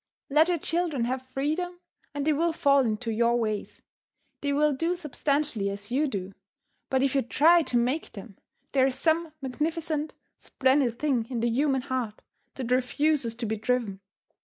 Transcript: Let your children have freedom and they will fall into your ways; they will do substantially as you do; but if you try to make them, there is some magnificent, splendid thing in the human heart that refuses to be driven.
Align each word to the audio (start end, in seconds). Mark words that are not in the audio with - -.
Let 0.31 0.47
your 0.49 0.57
children 0.57 1.03
have 1.05 1.21
freedom 1.29 1.79
and 2.11 2.25
they 2.25 2.33
will 2.33 2.53
fall 2.53 2.79
into 2.79 3.11
your 3.11 3.35
ways; 3.39 3.83
they 4.41 4.51
will 4.51 4.73
do 4.73 4.95
substantially 4.95 5.69
as 5.69 5.91
you 5.91 6.07
do; 6.07 6.33
but 6.89 7.03
if 7.03 7.13
you 7.13 7.21
try 7.21 7.61
to 7.61 7.77
make 7.77 8.13
them, 8.13 8.35
there 8.71 8.87
is 8.87 8.95
some 8.95 9.33
magnificent, 9.43 10.15
splendid 10.39 10.97
thing 10.97 11.27
in 11.29 11.39
the 11.41 11.49
human 11.49 11.83
heart 11.83 12.19
that 12.55 12.71
refuses 12.71 13.35
to 13.35 13.45
be 13.45 13.57
driven. 13.57 13.99